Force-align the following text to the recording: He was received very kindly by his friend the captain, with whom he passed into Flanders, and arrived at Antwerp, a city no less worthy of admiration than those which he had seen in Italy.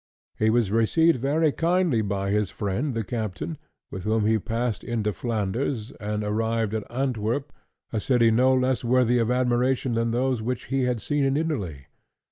He 0.39 0.49
was 0.49 0.71
received 0.71 1.17
very 1.19 1.51
kindly 1.51 2.01
by 2.01 2.31
his 2.31 2.49
friend 2.49 2.95
the 2.95 3.03
captain, 3.03 3.59
with 3.91 4.01
whom 4.01 4.25
he 4.25 4.39
passed 4.39 4.83
into 4.83 5.13
Flanders, 5.13 5.91
and 5.99 6.23
arrived 6.23 6.73
at 6.73 6.89
Antwerp, 6.91 7.53
a 7.93 7.99
city 7.99 8.31
no 8.31 8.51
less 8.51 8.83
worthy 8.83 9.19
of 9.19 9.29
admiration 9.29 9.93
than 9.93 10.09
those 10.09 10.41
which 10.41 10.65
he 10.73 10.85
had 10.85 11.03
seen 11.03 11.23
in 11.23 11.37
Italy. 11.37 11.85